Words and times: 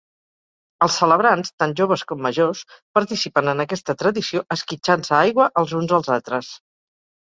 Els 0.85 0.95
celebrants, 1.01 1.51
tant 1.65 1.75
joves 1.81 2.05
com 2.13 2.25
majors, 2.29 2.65
participen 3.01 3.55
en 3.55 3.65
aquesta 3.67 3.99
tradició 4.03 4.45
esquitxant-se 4.59 5.19
aigua 5.23 5.51
els 5.65 5.81
uns 5.85 5.99
als 6.03 6.15
altres. 6.21 6.57